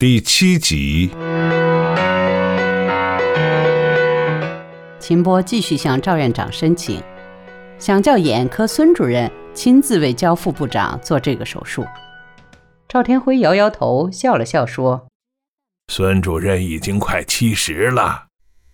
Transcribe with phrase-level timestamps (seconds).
[0.00, 1.10] 第七集，
[4.98, 7.02] 秦波继续向赵院长申请，
[7.78, 11.84] 想叫眼科孙主任亲自为焦副部长做这个手术。
[12.88, 15.06] 赵天辉摇摇头，笑了笑说
[15.92, 18.28] ：“孙主任已经快七十了，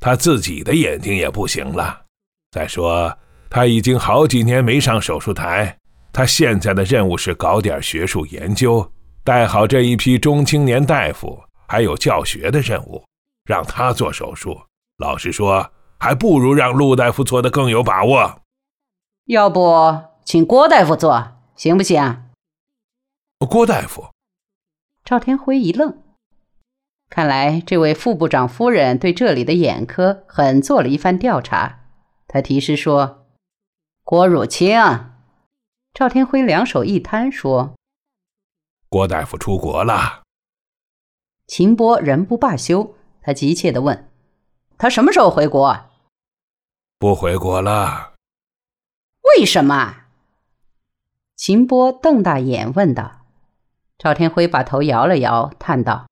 [0.00, 2.04] 他自己的眼睛也不行了。
[2.50, 3.14] 再说，
[3.50, 5.76] 他已经好几年没上手术台，
[6.14, 8.90] 他现在的任务是搞点学术研究。”
[9.22, 13.04] 带好这一批中青年大夫，还有教学的任务，
[13.44, 14.58] 让他做手术。
[14.96, 18.40] 老实说，还不如让陆大夫做的更有把握。
[19.26, 22.24] 要不请郭大夫做，行不行？
[23.48, 24.06] 郭大夫，
[25.04, 26.02] 赵天辉一愣，
[27.08, 31.80] 看来这位副部长夫人对这里的眼科很做了一番调查。
[32.26, 33.26] 他提示说
[34.02, 34.78] ：“郭汝清。”
[35.92, 37.74] 赵天辉两手一摊说。
[38.90, 40.22] 郭大夫出国了。
[41.46, 44.10] 秦波仍不罢休，他急切地问
[44.76, 45.86] ：“他什么时候回国
[46.98, 48.14] ？”“不回国了。
[49.38, 49.96] ”“为什么？”
[51.36, 53.18] 秦波瞪大眼问道。
[53.96, 56.08] 赵天辉把头摇了摇，叹道：“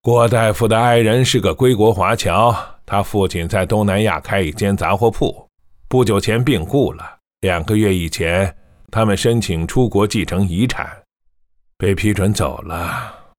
[0.00, 2.54] 郭大夫的爱人是个归国华侨，
[2.86, 5.48] 他父亲在东南亚开一间杂货铺，
[5.88, 7.18] 不久前病故了。
[7.40, 8.56] 两个月以前，
[8.92, 10.86] 他们申请出国继承遗产。”
[11.78, 13.32] 被批准走了，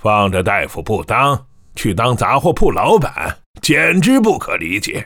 [0.00, 5.04] 放着大夫不当，去当杂货铺老板，简直不可理解。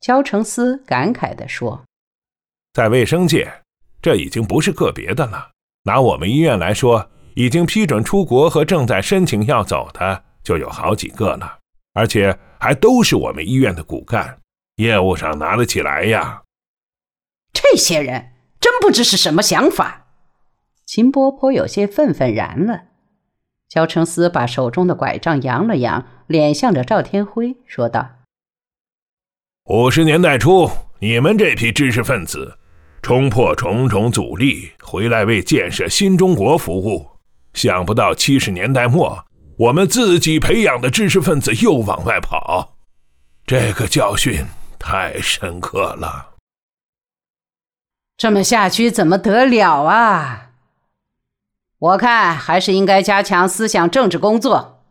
[0.00, 1.82] 焦成思感慨地说
[2.74, 3.50] ：“在卫生界，
[4.02, 5.50] 这已经不是个别的了。
[5.84, 11.58] 拿我们医院来说，已经批准出国和正在申请要走的就有好几个了，
[11.94, 14.38] 而且还都是我们医院的骨干，
[14.74, 16.42] 业务上拿得起来呀。
[17.54, 18.32] 这些人。”
[18.66, 20.08] 真不知是什么想法，
[20.84, 22.86] 秦波颇有些愤愤然了。
[23.68, 28.16] 焦成思把手中的拐杖扬了扬，脸向着赵天辉说道
[29.70, 30.68] ：“五十年代初，
[30.98, 32.58] 你们这批知识分子
[33.02, 37.06] 冲破重重阻力，回来为建设新中国服务。
[37.54, 39.24] 想不到七十年代末，
[39.58, 42.74] 我们自己培养的知识分子又往外跑，
[43.46, 44.44] 这个教训
[44.76, 46.30] 太深刻了。”
[48.16, 50.52] 这么下去怎么得了啊！
[51.78, 54.82] 我看还是应该加强思想政治工作。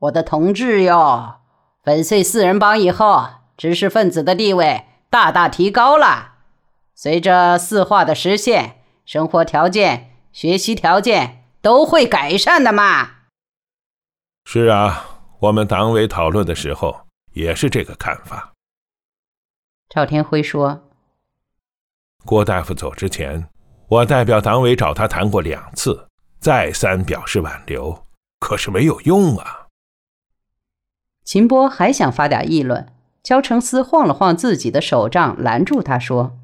[0.00, 1.36] 我的同志哟，
[1.82, 6.34] 粉碎四人帮以后，知识分子的地位大大提高了。
[6.94, 13.12] 随着四化的实现，生活条件、学习条件都会改善的嘛。
[14.44, 18.52] 是啊，我们党委讨论的时候也是这个看法。
[19.88, 20.83] 赵天辉说。
[22.24, 23.46] 郭大夫走之前，
[23.88, 26.08] 我代表党委找他谈过两次，
[26.40, 28.06] 再三表示挽留，
[28.40, 29.66] 可是没有用啊。
[31.22, 32.86] 秦波还想发点议论，
[33.22, 36.38] 焦成思晃了晃自己的手杖，拦住他说：“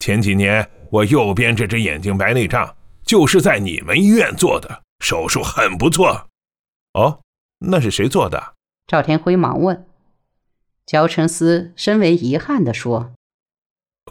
[0.00, 6.26] 前几年我右边这只眼睛白内障就是在你们医院做的，手术很不错。”
[6.94, 7.20] 哦，
[7.60, 8.54] 那是谁做的？
[8.86, 9.86] 赵天辉忙问。
[10.84, 13.12] 焦成思深为遗憾地说。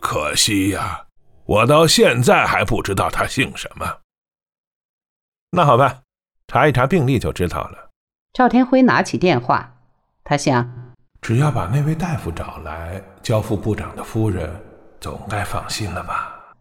[0.02, 1.06] 可惜呀，
[1.46, 4.00] 我到现在还不知道他姓什么。
[5.52, 6.02] 那好吧，
[6.48, 7.90] 查一查病历就知道了。
[8.34, 9.78] 赵天辉拿起电话，
[10.24, 14.50] 他想，只要把那位大夫找来，交付部长的夫人
[15.00, 16.56] 总该放心了吧？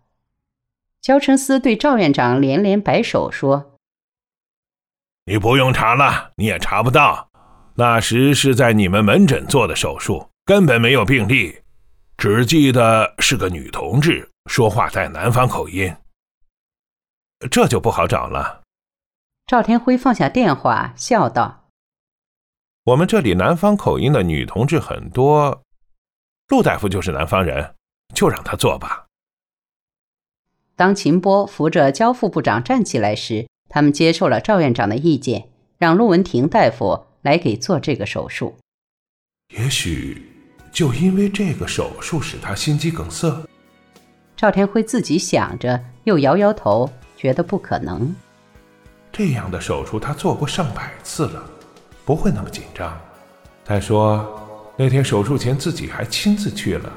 [1.01, 3.79] 焦成思对赵院长连连摆手说
[5.25, 7.31] ：“你不用查了，你也查不到。
[7.77, 11.59] 那时是在你们门诊做的手术，根本没有病历。”
[12.21, 15.97] 只记得是个女同志，说话带南方口音，
[17.51, 18.61] 这就不好找了。
[19.47, 21.71] 赵天辉放下电话，笑道
[22.85, 25.63] ：“我们这里南方口音的女同志很多，
[26.49, 27.75] 陆大夫就是南方人，
[28.15, 29.07] 就让他做吧。”
[30.77, 35.49] 当秦波扶着焦副部长站起来时，他们接受了赵院长的意见，
[35.79, 38.59] 让陆文婷大夫来给做这个手术。
[39.55, 40.30] 也许。
[40.73, 43.43] 就因为这个手术使他心肌梗塞，
[44.37, 48.15] 赵天辉自己想着，又摇摇头，觉得不可能。
[49.13, 51.45] 这样的手术他做过上百次了，
[52.05, 52.97] 不会那么紧张。
[53.65, 54.25] 再说
[54.77, 56.91] 那天手术前自己还亲自去了，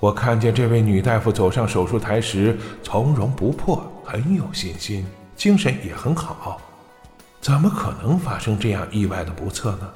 [0.00, 5.06] 我看见这位女大夫走上手术台时从容不迫，很有信心，
[5.36, 6.60] 精神也很好，
[7.40, 9.92] 怎么可能发生这样意外的不测呢？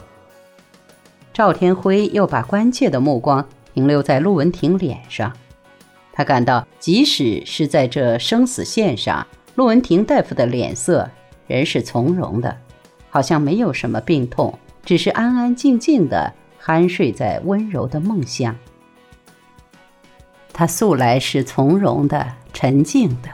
[1.37, 5.31] 赵天辉又把关切的目光停留在陆文婷脸上，
[6.11, 11.11] 他感到，即使是在这生死线上，陆文婷大夫的脸色
[11.47, 12.57] 仍是从容的，
[13.11, 16.33] 好像没有什么病痛，只是安安静静的
[16.65, 18.57] 酣睡在温柔的梦乡。
[20.55, 23.29] 他素来是从容的、沉静的，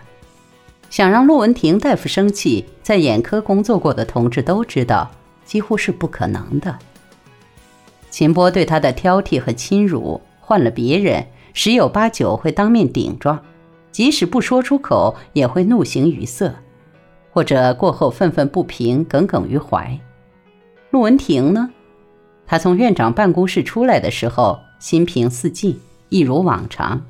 [0.91, 5.09] 想让陆文婷大夫生气，在眼科工作过的同志都知道，
[5.45, 6.77] 几乎是不可能的。
[8.13, 11.25] 秦波对他的挑剔和侵辱，换了别人，
[11.55, 13.43] 十有八九会当面顶撞。
[13.91, 16.55] 即使不说出口，也会怒形于色，
[17.31, 19.99] 或者过后愤愤不平，耿耿于怀。
[20.91, 21.71] 陆文婷呢？
[22.47, 25.81] 他从院长办公室出来的时候，心平似静，
[26.11, 27.01] 一如往常。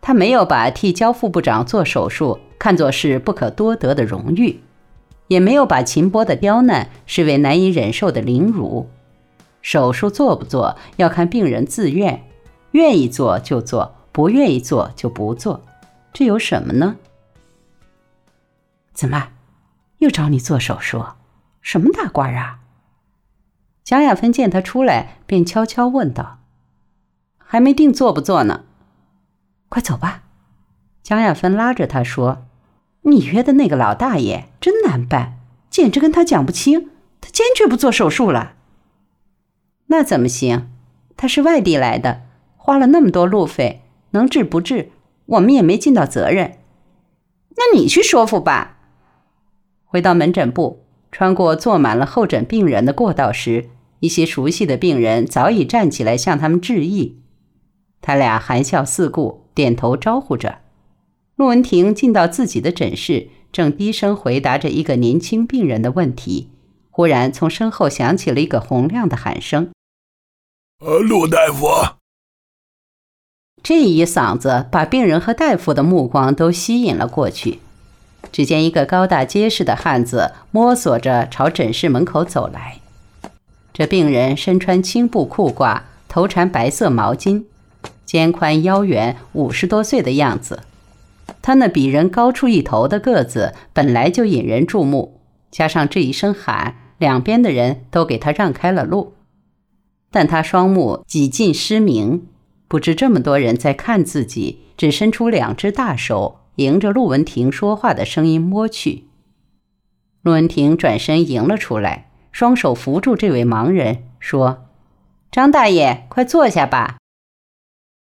[0.00, 4.60] 他没有把替焦副部长做手术看作是不可多得的荣誉，
[5.26, 8.88] 也没有把秦波的刁难视为难以忍受的凌辱。
[9.62, 12.24] 手术做不做，要看病人自愿，
[12.72, 15.64] 愿意做就做，不愿意做就不做。
[16.12, 16.96] 这有什么呢？
[18.92, 19.28] 怎么，
[19.98, 21.04] 又找你做手术？
[21.62, 22.58] 什么大官啊？
[23.84, 26.40] 蒋亚芬见他出来，便悄悄问道
[27.38, 28.64] ：“还没定做不做呢，
[29.68, 30.24] 快走吧。”
[31.02, 32.46] 蒋亚芬拉着他说
[33.02, 35.38] ：“你约的那个老大爷真难办，
[35.70, 36.90] 简直跟他讲不清。
[37.20, 38.54] 他坚决不做手术了。
[39.92, 40.70] 那怎么行？
[41.18, 42.22] 他是外地来的，
[42.56, 44.90] 花了那么多路费，能治不治？”
[45.26, 46.58] 我们也没尽到责任，
[47.56, 48.78] 那你去说服吧。
[49.84, 53.68] 回到门诊部，穿过坐满了候诊病人的过道时，
[54.00, 57.20] 一些熟悉的病人早已站起来向他们致意。
[58.00, 60.58] 他俩含笑四顾，点头招呼着。
[61.36, 66.50] 陆文婷进到自己的诊室，正低声回答着一个年轻病人的问题，
[66.90, 69.70] 忽然从身后响起了一个洪亮的喊声
[70.84, 71.68] ：“呃，陆大夫。”
[73.62, 77.60] 这一嗓子把病人和大夫的目光都吸引了过去。
[78.32, 82.78] 只见一个高大结实的汉子摸索着朝诊室门口走来。
[83.72, 87.44] 这病人身穿青布裤褂，头缠白色毛巾，
[88.04, 90.60] 肩宽腰圆，五十多岁的样子。
[91.40, 95.20] 他那比人高出一头的个子本来就引人注目，
[95.50, 99.14] 加上这一声喊，两边的人都给他让开了路。
[100.12, 102.28] 但他双目几近失明。
[102.68, 109.08] 不知这么多人在看自己，只伸出两只大手，迎着陆文婷说话的声音摸去。
[110.22, 114.68] 陆文婷转身迎了出来，双手扶住这位盲人，说
[115.32, 116.98] ：“张大爷，快坐下吧。”“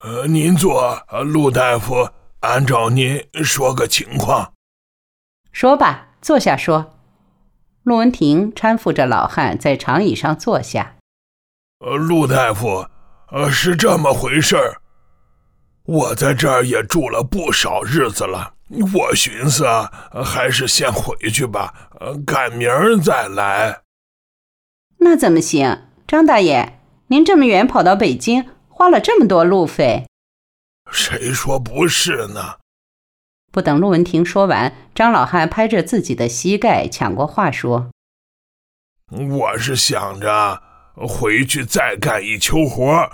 [0.03, 2.09] 呃，您坐。”陆大夫，
[2.41, 4.53] 按照您说个情况。
[5.51, 6.93] 说吧，坐下说。
[7.83, 10.97] 陆文婷搀扶着老汉在长椅上坐下。
[11.81, 12.85] “呃，陆大夫。”
[13.31, 14.81] 呃，是这么回事儿。
[15.85, 18.55] 我在这儿也住了不少日子了，
[18.93, 19.89] 我寻思啊，
[20.21, 23.83] 还是先回去吧，呃，赶明儿再来。
[24.97, 25.87] 那怎么行？
[26.05, 30.05] 张大爷，您这么远跑到北京，花了这么多路费。
[30.91, 32.57] 谁说不是呢？
[33.49, 37.89] 不等陆文婷说完，张老汉拍着自己的膝盖抢过话说
[39.09, 40.63] ：“我是想着。”
[40.95, 43.09] 回去再干一秋活，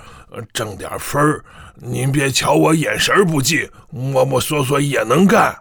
[0.53, 1.43] 挣点分儿。
[1.75, 5.55] 您别瞧我眼神不济，摸摸索索也能干。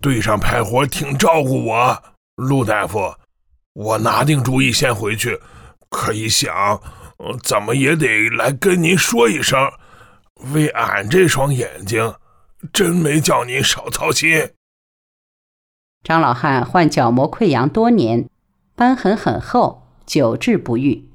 [0.00, 2.02] 队上派活挺照顾我，
[2.36, 3.14] 陆大夫，
[3.74, 5.40] 我拿定主意先回去。
[5.90, 6.80] 可一想，
[7.42, 9.70] 怎么也得来跟您说一声，
[10.52, 12.14] 为俺这双眼睛，
[12.72, 14.50] 真没叫您少操心。
[16.04, 18.28] 张老汉患角膜溃疡多年，
[18.76, 21.07] 瘢痕很厚，久治不愈。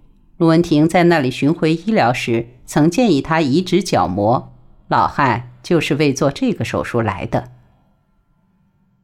[0.44, 4.52] 陆文婷在那里巡回医疗时，曾建议他移植角膜。
[4.90, 7.52] 老汉就是为做这个手术来的。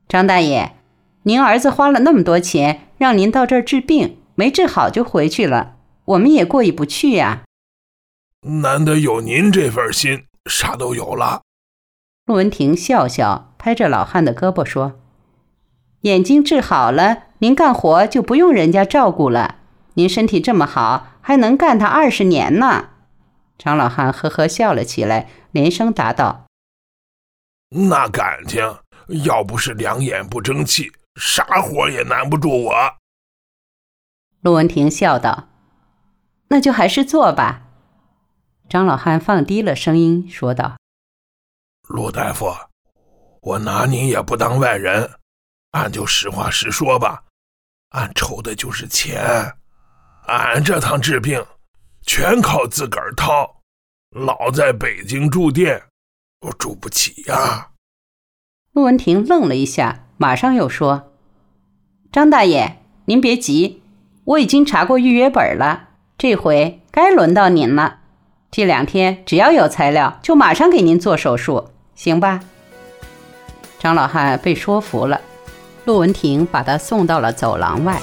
[0.10, 0.76] 张大爷，
[1.24, 7.44] 您儿子花了那么多钱让您到这儿治病，没治好就回去了，我们也过意不去呀。
[8.62, 11.44] 难得有您这份心，啥都有了。
[12.26, 15.00] 陆文婷笑笑，拍着老汉的胳膊说
[16.04, 19.56] ：“眼睛治好了，您干活就不用人家照顾了。
[19.94, 22.90] 您身体这么好。”还能干他二十年呢，
[23.56, 26.48] 张老汉呵呵笑了起来，连声答道
[27.70, 28.80] ：“那感情，
[29.24, 32.74] 要不是两眼不争气，啥活也难不住我。”
[34.42, 35.50] 陆文婷笑道
[36.50, 37.62] ：“那就还是做吧。”
[38.68, 40.78] 张老汉放低了声音说道
[41.90, 42.52] ：“陆大夫，
[43.42, 45.08] 我拿您也不当外人，
[45.74, 47.26] 俺就实话实说吧，
[47.90, 49.54] 俺愁的就是钱。”
[50.28, 51.44] 俺这趟治病，
[52.06, 53.62] 全靠自个儿掏，
[54.12, 55.82] 老在北京住店，
[56.42, 57.70] 我住不起呀。
[58.74, 61.12] 陆文婷愣了一下，马上又说
[62.12, 63.82] ：“张大爷，您别急，
[64.24, 68.02] 我已经查过预约本了，这回该轮到您了。
[68.52, 72.42] 这两天只要有材料，就马上给您做手术，行吧？
[73.80, 75.20] 张老汉被说服了，
[75.86, 78.00] 陆文婷把他送到了走廊外。